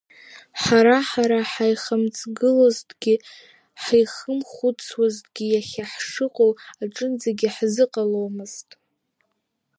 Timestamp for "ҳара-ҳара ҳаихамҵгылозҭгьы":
0.61-3.15